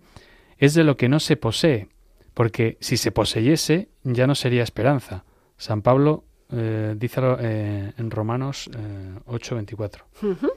[0.59, 1.89] es de lo que no se posee,
[2.33, 5.25] porque si se poseyese ya no sería esperanza.
[5.57, 10.03] San Pablo eh, dice eh, en Romanos eh, 8:24.
[10.23, 10.51] Uh -huh.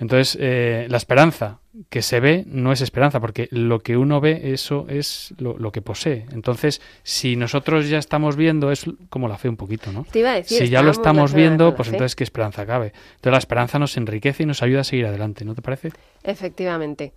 [0.00, 4.52] Entonces, eh, la esperanza que se ve no es esperanza, porque lo que uno ve,
[4.52, 6.26] eso es lo, lo que posee.
[6.32, 10.06] Entonces, si nosotros ya estamos viendo, es como la fe un poquito, ¿no?
[10.10, 12.92] Te iba a decir, si ya lo estamos viendo, pues entonces, ¿qué esperanza cabe?
[13.16, 15.92] Entonces, la esperanza nos enriquece y nos ayuda a seguir adelante, ¿no te parece?
[16.22, 17.12] Efectivamente.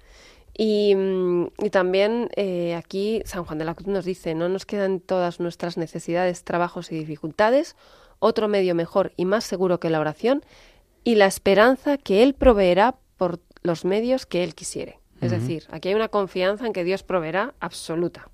[0.58, 4.66] Y, mm, y también eh, aquí San Juan de la Cruz nos dice, no nos
[4.66, 7.76] quedan todas nuestras necesidades, trabajos y dificultades,
[8.20, 10.44] otro medio mejor y más seguro que la oración
[11.08, 15.00] y la esperanza que Él proveerá por los medios que Él quisiere.
[15.22, 18.28] Es decir, aquí hay una confianza en que Dios proveerá absoluta.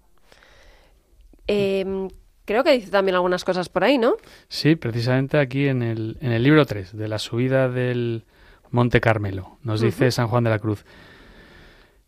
[1.46, 2.08] Eh,
[2.46, 4.16] creo que dice también algunas cosas por ahí, ¿no?
[4.48, 8.26] Sí, precisamente aquí en el, en el libro 3 de la subida del
[8.72, 10.84] Monte Carmelo, nos dice San Juan de la Cruz,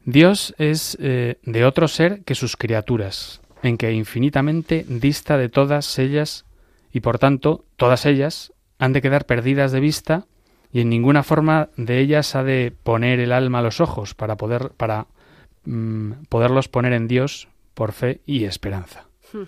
[0.03, 5.99] Dios es eh, de otro ser que sus criaturas, en que infinitamente dista de todas
[5.99, 6.43] ellas
[6.91, 10.25] y por tanto todas ellas han de quedar perdidas de vista
[10.75, 14.35] y en ninguna forma de ellas ha de poner el alma a los ojos para
[14.35, 15.07] poder para
[15.63, 19.07] mm, poderlos poner en Dios por fe y esperanza.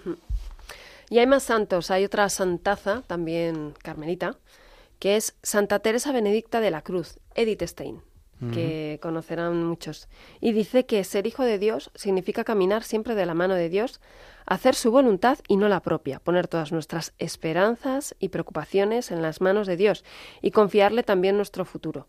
[1.10, 1.90] Y hay más santos.
[1.90, 4.36] Hay otra santaza, también carmelita,
[5.00, 8.02] que es Santa Teresa Benedicta de la Cruz, Edith Stein,
[8.54, 10.08] que conocerán muchos.
[10.40, 14.00] Y dice que ser hijo de Dios significa caminar siempre de la mano de Dios,
[14.46, 19.42] hacer su voluntad y no la propia, poner todas nuestras esperanzas y preocupaciones en las
[19.42, 20.04] manos de Dios
[20.42, 22.08] y confiarle también nuestro futuro.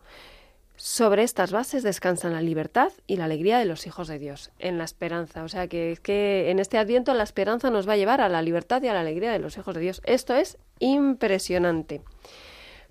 [0.76, 4.78] Sobre estas bases descansan la libertad y la alegría de los hijos de Dios, en
[4.78, 5.42] la esperanza.
[5.42, 8.28] O sea que es que en este adviento la esperanza nos va a llevar a
[8.28, 10.00] la libertad y a la alegría de los hijos de Dios.
[10.04, 12.00] Esto es impresionante.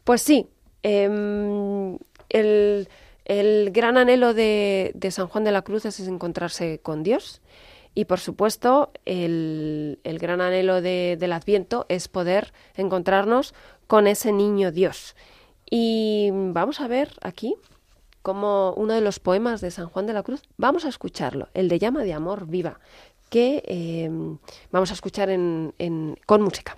[0.03, 0.49] Pues sí,
[0.83, 1.97] em,
[2.27, 2.89] el,
[3.27, 7.41] el gran anhelo de, San Juan de la Cruz es encontrarse con Dios.
[7.93, 13.53] Y por supuesto, el, gran anhelo de- del Adviento es poder encontrarnos
[13.87, 15.15] con ese niño Dios.
[15.69, 17.55] Y vamos a ver aquí
[18.21, 21.69] como uno de los poemas de San Juan de la Cruz, vamos a escucharlo, el
[21.69, 22.79] de Llama de Amor Viva,
[23.29, 24.09] que eh,
[24.71, 26.77] vamos a escuchar con música.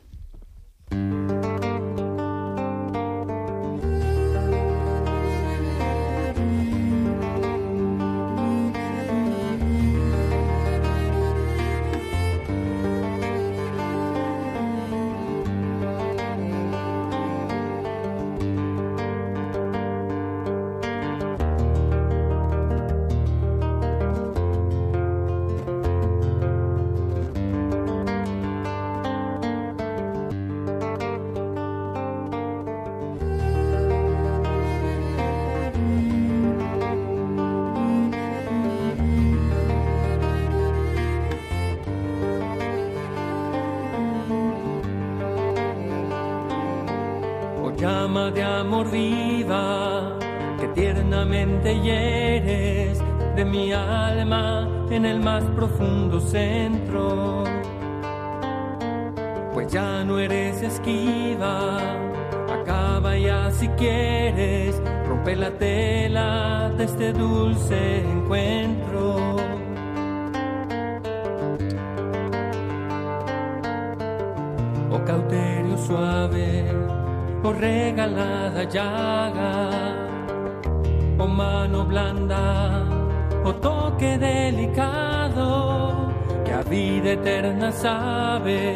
[83.43, 86.12] O toque delicado,
[86.45, 88.75] que a vida eterna sabe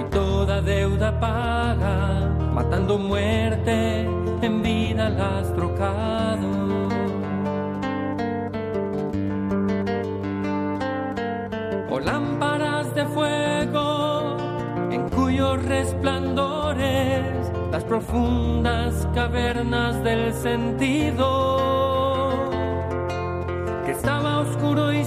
[0.00, 4.02] y toda deuda paga, matando muerte,
[4.42, 6.62] en vida la has trocado.
[11.90, 14.38] o lámparas de fuego
[14.90, 21.81] en cuyos resplandores las profundas cavernas del sentido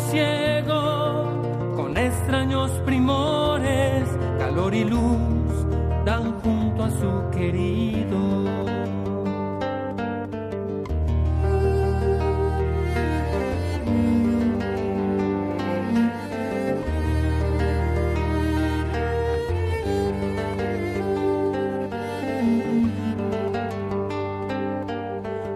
[0.10, 4.08] ciego con extraños primores
[4.40, 5.66] calor y luz
[6.06, 8.20] dan junto a su querido.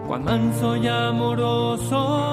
[0.06, 2.29] Cuán manso y amoroso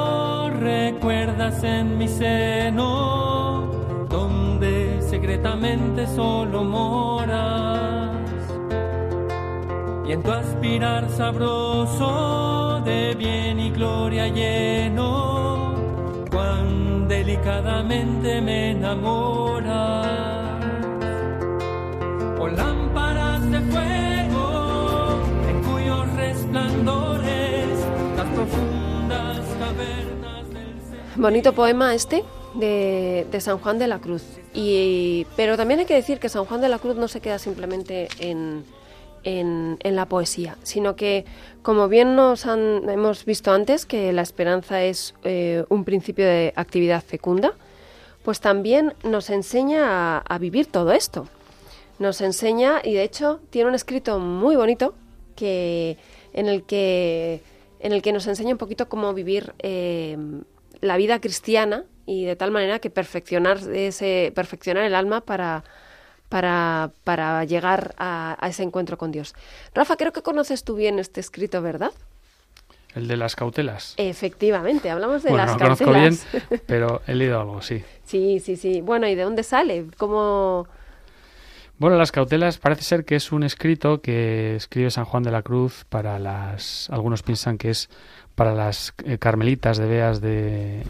[1.40, 3.70] en mi seno,
[4.10, 8.10] donde secretamente solo moras.
[10.08, 15.76] Y en tu aspirar sabroso de bien y gloria lleno,
[16.32, 20.08] cuán delicadamente me enamoras
[22.40, 24.07] o lámparas de fuego
[31.18, 34.22] Bonito poema este de, San Juan de la Cruz.
[34.54, 37.40] Y, pero también hay que decir que San Juan de la Cruz no se queda
[37.40, 38.64] simplemente en,
[39.24, 41.26] en, la poesía, sino que,
[41.64, 46.54] como bien nos han, hemos visto antes, que la esperanza es eh, un principio de
[46.56, 47.56] actividad fecunda,
[48.24, 51.28] pues también nos enseña a, a vivir todo esto.
[51.98, 54.94] Nos enseña, y de hecho tiene un escrito muy bonito
[55.36, 55.98] que,
[56.34, 57.42] en, el que,
[57.80, 60.16] en el que nos enseña un poquito cómo vivir eh,
[60.82, 65.64] la vida cristiana y de tal manera que perfeccionar, ese, perfeccionar el alma para,
[66.30, 69.36] para, para llegar a, a ese encuentro con Dios.
[69.74, 71.92] Rafa, creo que conoces tú bien este escrito, ¿verdad?
[72.96, 73.94] El de las cautelas.
[73.98, 76.62] Efectivamente, hablamos de bueno, las no lo conozco bien, cautelas.
[76.66, 77.84] pero he leído algo, sí.
[78.06, 78.82] sí, sí, sí.
[78.82, 79.86] Bueno, ¿y de dónde sale?
[79.98, 80.68] ¿Cómo...?
[81.78, 85.44] Bueno, las cautelas parece ser que es un escrito que escribe San Juan de la
[85.44, 86.90] Cruz para las...
[86.90, 87.90] Algunos piensan que es
[88.38, 90.86] para las eh, carmelitas de Beas de, eh,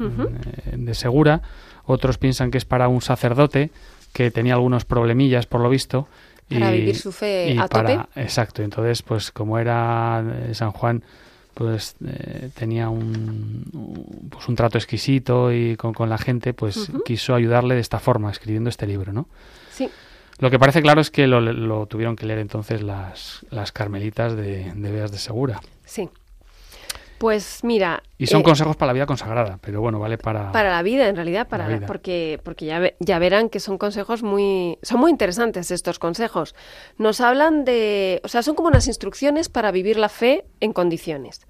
[0.76, 1.42] de Segura,
[1.86, 3.72] otros piensan que es para un sacerdote
[4.12, 6.08] que tenía algunos problemillas, por lo visto.
[6.50, 8.22] Para vivir su fe y a para- tope.
[8.22, 11.04] Exacto, entonces, pues como era eh, San Juan,
[11.54, 17.34] pues eh, tenía un, pues un trato exquisito y con, con la gente, pues quiso
[17.34, 19.28] ayudarle de esta forma, escribiendo este libro, ¿no?
[19.72, 19.90] Sí,
[20.40, 24.36] Lo que parece claro es que lo, lo tuvieron que leer entonces las, las carmelitas
[24.36, 25.62] de, de Beas de Segura.
[25.86, 26.10] sí.
[27.17, 28.03] Pues mira...
[28.19, 30.51] Y son eh, consejos para la vida consagrada, pero bueno, vale para...
[30.51, 31.88] Para la vida, en realidad, para La vida.
[31.88, 36.53] porque porque ya, ve- ya verán que son consejos muy son muy interesantes estos consejos.
[36.97, 41.47] Nos hablan de, o sea, son como unas instrucciones para vivir la fe en condiciones.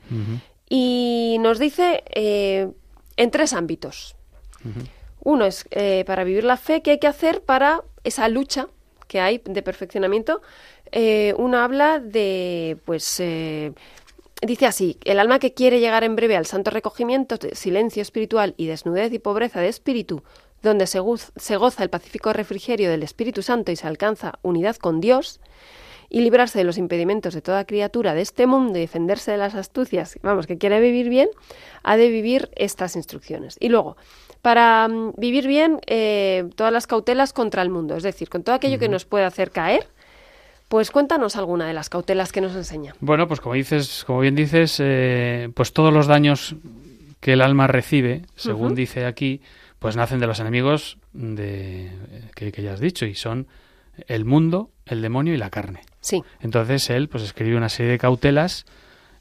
[0.69, 2.69] Y nos dice eh,
[3.15, 4.15] en tres ámbitos.
[5.23, 8.67] Uno es eh, para vivir la fe, ¿qué hay que hacer para esa lucha
[9.07, 10.41] que hay de perfeccionamiento?
[10.91, 13.19] Eh, uno habla de, pues,
[14.41, 18.67] dice así, el alma que quiere llegar en breve al santo recogimiento, silencio espiritual y
[18.67, 20.23] desnudez y pobreza de espíritu,
[20.61, 25.39] donde se goza el pacífico refrigerio del Espíritu Santo y se alcanza unidad con Dios,
[26.09, 29.55] y librarse de los impedimentos de toda criatura de este mundo y defenderse de las
[29.55, 31.29] astucias, vamos, que quiere vivir bien,
[31.83, 33.57] ha de vivir estas instrucciones.
[33.59, 33.97] Y luego,
[34.41, 38.55] para mm, vivir bien, eh, todas las cautelas contra el mundo, es decir, con todo
[38.55, 39.87] aquello que nos puede hacer caer,
[40.67, 42.93] pues cuéntanos alguna de las cautelas que nos enseña.
[42.99, 46.55] Bueno, pues como dices, como bien dices, eh, pues todos los daños
[47.19, 49.41] que el alma recibe, según dice aquí,
[49.79, 51.91] pues nacen de los enemigos de,
[52.35, 53.47] que, que ya has dicho, y son
[54.07, 55.81] el mundo, el demonio y la carne.
[56.01, 58.65] Sí, Entonces él pues escribe una serie de cautelas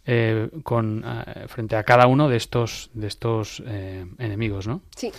[0.05, 4.83] eh, con eh, frente a cada uno de estos de estos eh, enemigos, ¿no?
[4.95, 5.11] sí.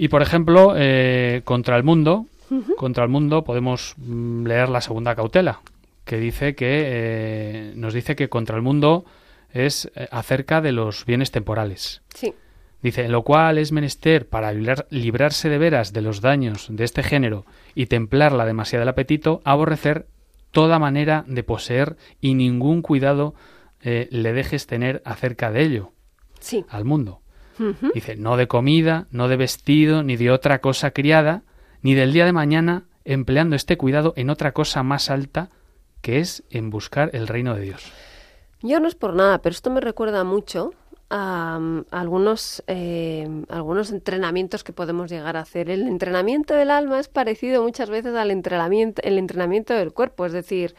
[0.00, 2.26] Y por ejemplo, eh, contra el mundo,
[2.76, 5.60] contra el mundo podemos mm, leer la segunda cautela,
[6.04, 9.04] que dice que eh, nos dice que contra el mundo
[9.52, 12.02] es eh, acerca de los bienes temporales.
[12.14, 12.34] Sí,
[12.80, 16.84] Dice, en lo cual es menester para librar- librarse de veras de los daños de
[16.84, 20.06] este género y templar la demasiado el apetito, aborrecer
[20.52, 23.34] toda manera de poseer y ningún cuidado
[23.82, 25.92] eh, le dejes tener acerca de ello
[26.38, 26.64] sí.
[26.68, 27.20] al mundo.
[27.92, 31.42] Dice, no de comida, no de vestido, ni de otra cosa criada,
[31.82, 35.50] ni del día de mañana, empleando este cuidado en otra cosa más alta,
[36.00, 37.92] que es en buscar el reino de Dios.
[38.62, 40.72] Yo no es por nada, pero esto me recuerda mucho
[41.10, 45.70] a, mm, algunos, eh, algunos entrenamientos que podemos llegar a hacer.
[45.70, 50.32] El entrenamiento del alma es parecido muchas veces al entrenamiento, el entrenamiento del cuerpo, es
[50.32, 50.74] decir,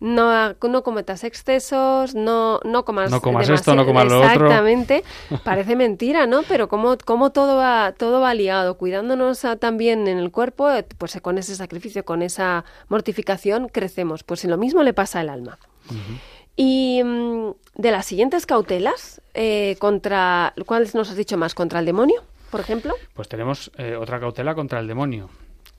[0.00, 4.30] no, no cometas excesos, no, no comas No comas esto, no comas lo otro.
[4.32, 5.04] Exactamente.
[5.44, 6.42] Parece mentira, ¿no?
[6.44, 10.84] Pero como, como todo va, todo va ligado, cuidándonos a- también en el cuerpo, eh,
[10.98, 14.22] pues con ese sacrificio, con esa mortificación, crecemos.
[14.24, 15.58] Pues lo mismo le pasa al alma.
[16.56, 21.54] Y mm, de las siguientes cautelas, eh, contra ¿cuáles nos has dicho más?
[21.54, 22.94] ¿Contra el demonio, por ejemplo?
[23.14, 25.30] Pues tenemos eh, otra cautela contra el demonio.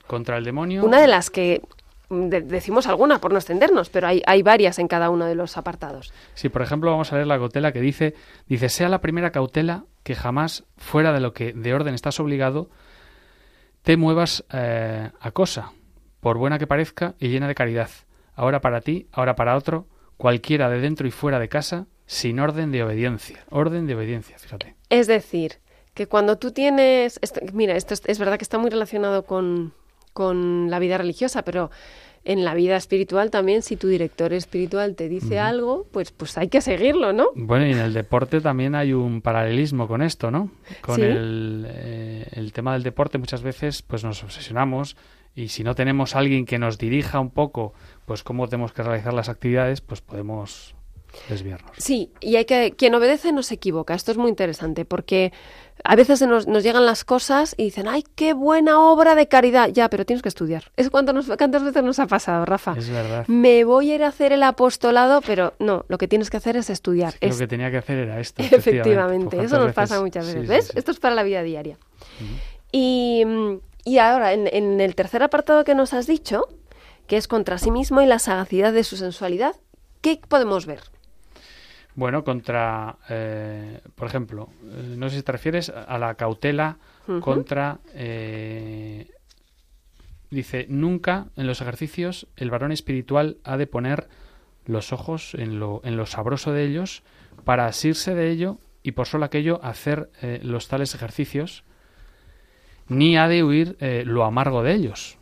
[0.06, 0.84] Contra el demonio.
[0.84, 1.62] Una de las que
[2.12, 5.56] de- decimos alguna por no extendernos, pero hay, hay varias en cada uno de los
[5.56, 6.12] apartados.
[6.34, 8.14] Sí, por ejemplo, vamos a leer la cautela que dice,
[8.46, 12.68] dice, sea la primera cautela que jamás, fuera de lo que de orden estás obligado,
[13.82, 15.72] te muevas eh, a cosa,
[16.20, 17.90] por buena que parezca y llena de caridad,
[18.34, 22.70] ahora para ti, ahora para otro, cualquiera de dentro y fuera de casa, sin orden
[22.70, 23.44] de obediencia.
[23.50, 24.76] Orden de obediencia, fíjate.
[24.88, 25.58] Es decir,
[25.94, 27.18] que cuando tú tienes...
[27.22, 29.72] esto- mira, esto es, es verdad que está muy relacionado con,
[30.12, 31.70] con la vida religiosa, pero
[32.24, 36.46] en la vida espiritual también, si tu director espiritual te dice algo, pues, pues hay
[36.48, 37.26] que seguirlo, ¿no?
[37.34, 40.50] Bueno, y en el deporte también hay un paralelismo con esto, ¿no?
[40.82, 41.02] Con Sí.
[41.02, 44.96] el, eh, el tema del deporte muchas veces pues nos obsesionamos
[45.34, 47.72] y si no tenemos alguien que nos dirija un poco
[48.06, 50.76] pues cómo tenemos que realizar las actividades, pues podemos
[51.28, 51.70] desviarnos.
[51.78, 53.94] Sí, y hay que quien obedece no se equivoca.
[53.94, 55.32] Esto es muy interesante porque
[55.84, 59.68] a veces nos, nos llegan las cosas y dicen, ay, qué buena obra de caridad.
[59.72, 60.70] Ya, pero tienes que estudiar.
[60.76, 62.74] Es cuánto nos, cuántas veces nos ha pasado, Rafa.
[62.78, 63.26] Es verdad.
[63.28, 66.56] Me voy a ir a hacer el apostolado, pero no, lo que tienes que hacer
[66.56, 67.14] es estudiar.
[67.20, 68.42] Lo Es- que tenía que hacer era esto.
[68.50, 70.42] Efectivamente, eso nos pasa muchas veces.
[70.42, 70.66] sí, ¿Ves?
[70.66, 70.72] sí.
[70.76, 71.78] Esto es para la vida diaria.
[72.70, 73.54] Y, mm,
[73.84, 76.46] y ahora, en, en el tercer apartado que nos has dicho,
[77.06, 79.56] que es contra sí mismo y la sagacidad de su sensualidad,
[80.00, 80.80] ¿qué podemos ver?
[81.94, 86.78] Bueno, contra, eh, por ejemplo, eh, no sé si te refieres a la cautela
[87.20, 89.10] contra, eh,
[90.30, 94.08] dice, nunca en los ejercicios el varón espiritual ha de poner
[94.64, 97.02] los ojos en lo, en lo sabroso de ellos
[97.44, 101.64] para asirse de ello y por solo aquello hacer eh, los tales ejercicios,
[102.88, 105.18] ni ha de huir eh, lo amargo de ellos.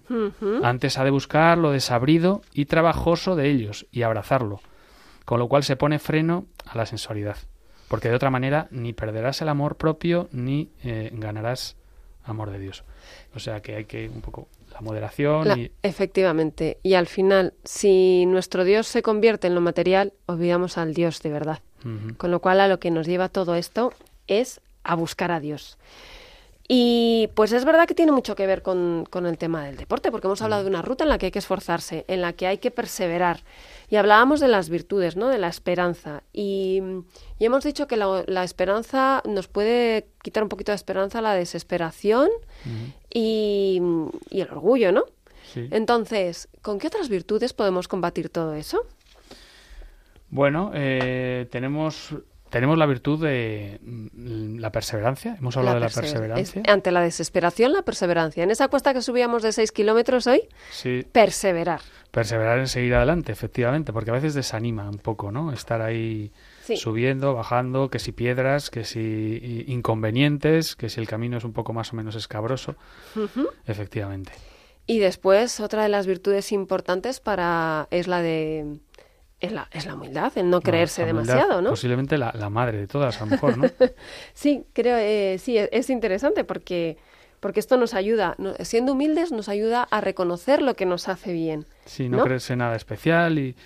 [0.65, 4.61] Antes ha de buscar lo desabrido y trabajoso de ellos y abrazarlo,
[5.31, 7.37] con lo cual se pone freno a la sensualidad,
[7.87, 11.77] porque de otra manera ni perderás el amor propio ni eh, ganarás
[12.25, 12.83] amor de Dios.
[13.37, 16.79] O sea que hay que un poco la moderación La- y Efectivamente.
[16.83, 21.31] Y al final, si nuestro Dios se convierte en lo material, olvidamos al Dios de
[21.31, 21.61] verdad.
[22.17, 23.93] Con lo cual, a lo que nos lleva todo esto
[24.27, 25.79] es a buscar a Dios.
[26.73, 30.13] Y pues es verdad que tiene mucho que ver con, con el tema del deporte,
[30.13, 32.47] porque hemos hablado de una ruta en la que hay que esforzarse, en la que
[32.47, 33.41] hay que perseverar.
[33.89, 35.31] Y hablábamos de las virtudes, ¿no?
[35.31, 36.23] De la esperanza.
[36.33, 36.81] Y,
[37.41, 41.35] y hemos dicho que la, la esperanza nos puede quitar un poquito de esperanza la
[41.35, 42.29] desesperación
[43.13, 43.83] y,
[44.31, 45.07] y el orgullo, ¿no?
[45.53, 45.67] sí.
[45.73, 48.87] Entonces, ¿con qué otras virtudes podemos combatir todo eso?
[50.29, 52.15] Bueno, eh, tenemos
[52.51, 55.37] tenemos la virtud de mm, la perseverancia.
[55.39, 56.63] Hemos hablado de la persever- perseverancia.
[56.65, 58.43] es- ante la desesperación, la perseverancia.
[58.45, 61.81] En esa cuesta que subíamos de 6 kilómetros hoy, Sí, perseverar.
[62.11, 65.53] perseverar en seguir adelante, efectivamente, porque a veces desanima un poco, ¿no?
[65.53, 66.33] Estar ahí
[66.65, 66.77] Sí.
[66.77, 71.73] subiendo, bajando, que si piedras, que si inconvenientes, que si el camino es un poco
[71.73, 72.77] más o menos escabroso,
[73.67, 74.33] efectivamente.
[74.87, 78.79] Y después, otra de las virtudes importantes para es la de
[79.41, 81.71] es la, es la humildad, el no creerse demasiado, ¿no?
[81.71, 83.65] Posiblemente la, la madre de todas, a lo mejor, ¿no?
[84.35, 86.99] Sí, creo, eh, sí, es, es interesante porque,
[87.41, 91.33] porque esto nos ayuda, no- siendo humildes nos ayuda a reconocer lo que nos hace
[91.33, 92.25] bien, Sí, no, ¿No?
[92.25, 93.57] creerse nada especial y,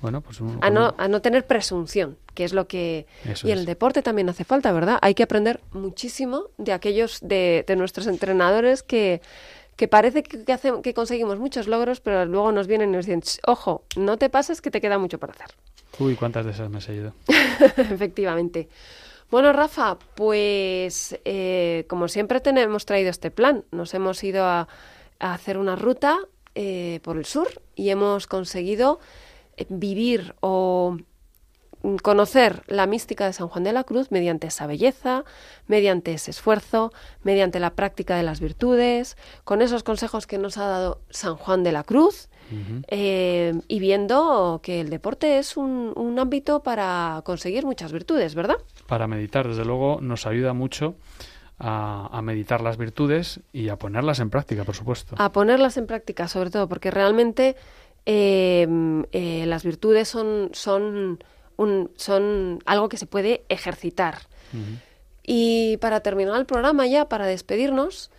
[0.00, 0.40] bueno, pues...
[0.40, 3.06] un- a no, a no tener presunción, que es lo que...
[3.24, 4.98] Eso y en el deporte también hace falta, ¿verdad?
[5.02, 9.20] Hay que aprender muchísimo de aquellos, de, de nuestros entrenadores que,
[9.76, 13.20] que parece que, que, que conseguimos muchos logros, pero luego nos vienen y nos dicen,
[13.22, 15.48] "Ch, ojo, no te pases que te queda mucho por hacer.
[15.98, 17.14] Uy, cuántas de esas me he seguido.
[17.76, 18.68] Efectivamente.
[19.30, 23.64] Bueno, Rafa, pues eh, como siempre tenemos traído este plan.
[23.72, 24.68] Nos hemos ido a,
[25.18, 26.18] a hacer una ruta
[26.54, 29.00] eh, por el sur y hemos conseguido
[29.56, 30.96] eh, vivir o
[32.02, 35.24] conocer la mística de San Juan de la Cruz mediante esa belleza,
[35.66, 40.66] mediante ese esfuerzo, mediante la práctica de las virtudes, con esos consejos que nos ha
[40.66, 42.28] dado San Juan de la Cruz
[42.88, 48.56] eh, y viendo que el deporte es un, un ámbito para conseguir muchas virtudes, ¿verdad?
[48.86, 50.94] Para meditar, desde luego, nos ayuda mucho
[51.58, 55.16] a, a meditar las virtudes y a ponerlas en práctica, por supuesto.
[55.18, 57.56] A ponerlas en práctica, sobre todo, porque realmente
[58.08, 58.68] eh,
[59.10, 61.18] eh, las virtudes son, son,
[61.56, 64.18] un- son algo que se puede ejercitar.
[65.22, 68.10] Y para terminar el programa ya, para despedirnos,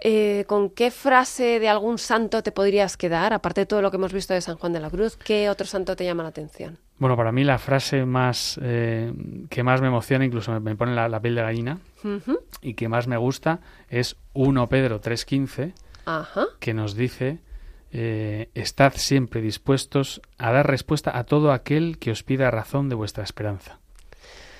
[0.00, 3.32] eh, ¿con qué frase de algún santo te podrías quedar?
[3.32, 5.66] Aparte de todo lo que hemos visto de San Juan de la Cruz, ¿qué otro
[5.66, 6.78] santo te llama la atención?
[6.98, 9.12] Bueno, para mí la frase más eh,
[9.50, 11.78] que más me emociona, incluso me, me pone la, la piel de gallina,
[12.60, 15.72] y que más me gusta es 1 Pedro 3.15,
[16.06, 16.46] Ajá.
[16.58, 17.38] que nos dice,
[17.92, 22.94] eh, estad siempre dispuestos a dar respuesta a todo aquel que os pida razón de
[22.94, 23.78] vuestra esperanza.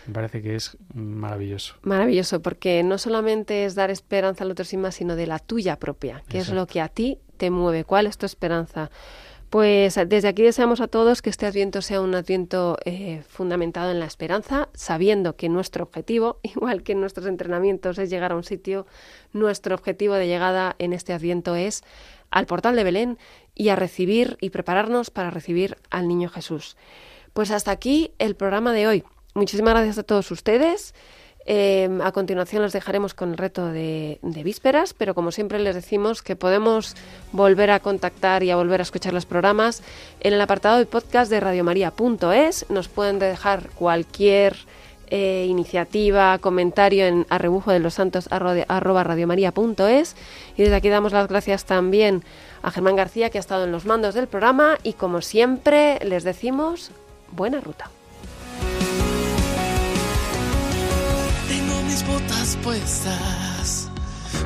[0.07, 1.75] Me parece que es maravilloso.
[1.83, 5.77] Maravilloso, porque no solamente es dar esperanza al otro sin más, sino de la tuya
[5.77, 7.85] propia, que es lo que a ti te mueve.
[7.85, 8.91] ¿Cuál es tu esperanza?
[9.51, 13.99] Pues desde aquí deseamos a todos que este adviento sea un adviento eh, fundamentado en
[13.99, 18.45] la esperanza, sabiendo que nuestro objetivo, igual que en nuestros entrenamientos, es llegar a un
[18.45, 18.87] sitio,
[19.33, 21.83] nuestro objetivo de llegada en este adviento es
[22.31, 23.19] al portal de Belén
[23.55, 26.77] y a recibir y prepararnos para recibir al niño Jesús.
[27.33, 29.05] Pues hasta aquí el programa de hoy.
[29.35, 30.95] Muchísimas gracias a todos ustedes.
[31.51, 35.75] Eh, a continuación les dejaremos con el reto de, de vísperas, pero como siempre les
[35.75, 36.95] decimos que podemos
[37.33, 39.83] volver a contactar y a volver a escuchar los programas
[40.21, 42.69] en el apartado de podcast de radiomaria.es.
[42.69, 44.57] Nos pueden dejar cualquier
[45.11, 51.65] eh, iniciativa, comentario en arrebujo de los santos arroba Y desde aquí damos las gracias
[51.65, 52.25] también
[52.63, 54.77] a Germán García, que ha estado en los mandos del programa.
[54.83, 56.91] Y como siempre, les decimos
[57.31, 57.91] buena ruta.
[61.49, 63.89] Tengo mis botas puestas,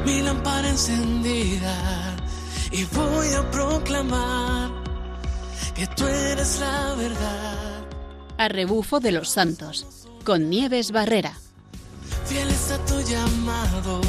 [0.06, 1.74] mi lámpara encendida,
[2.70, 4.70] y voy a proclamar
[5.74, 7.72] que tú eres la verdad.
[9.00, 11.33] De los santos con Nieves Barrera.
[12.27, 14.01] Fieles a tu llamado,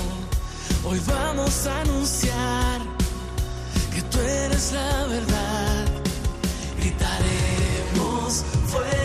[0.85, 2.81] hoy vamos a anunciar
[3.93, 5.85] que tú eres la verdad.
[6.77, 9.02] Gritaremos fuerte,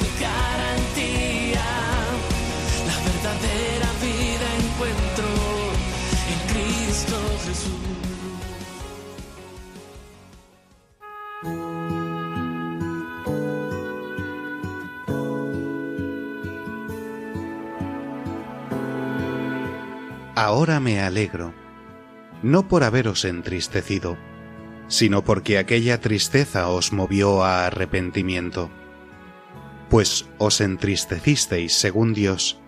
[0.00, 1.64] mi garantía.
[2.86, 5.28] La verdadera vida encuentro
[6.32, 7.16] en Cristo
[7.46, 7.92] Jesús.
[20.34, 21.52] Ahora me alegro,
[22.42, 24.16] no por haberos entristecido,
[24.88, 28.70] sino porque aquella tristeza os movió a arrepentimiento,
[29.92, 32.58] pues os entristecisteis según Dios,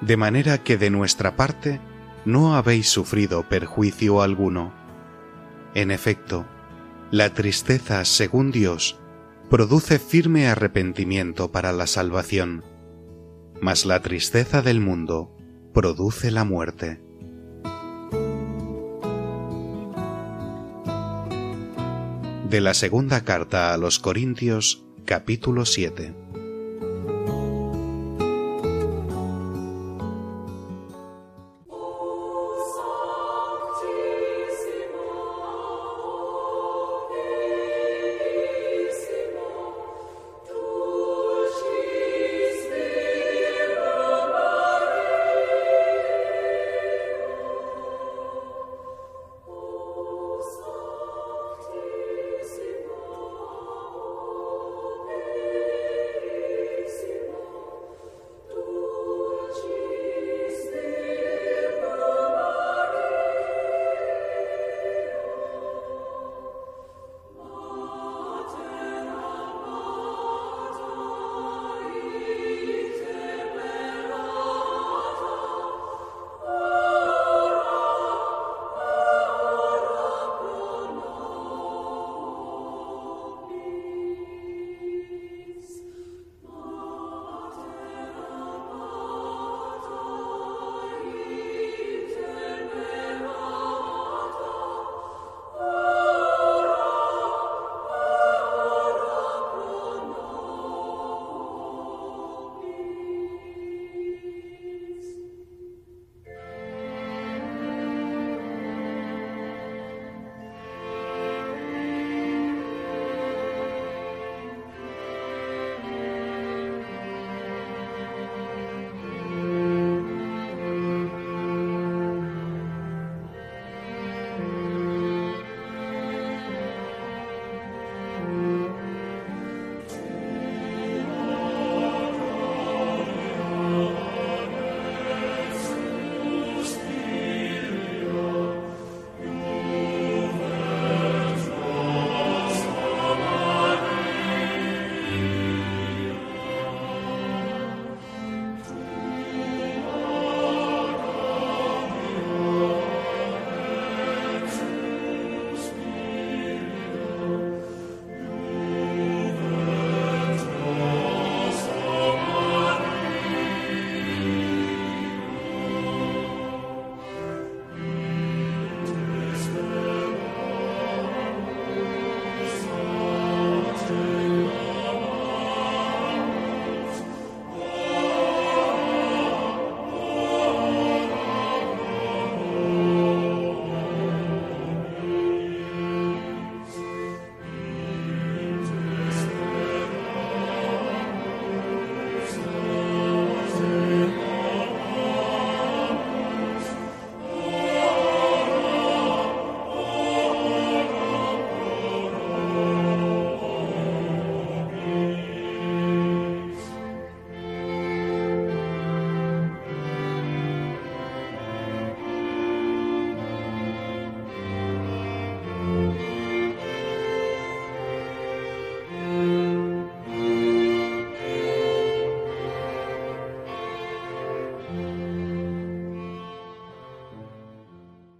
[0.00, 1.80] de manera que de nuestra parte
[2.24, 4.72] no habéis sufrido perjuicio alguno.
[5.74, 6.46] En efecto,
[7.10, 8.96] la tristeza según Dios
[9.50, 12.62] produce firme arrepentimiento para la salvación,
[13.60, 15.36] mas la tristeza del mundo
[15.74, 17.02] produce la muerte.
[22.48, 26.21] De la segunda carta a los Corintios, capítulo 7.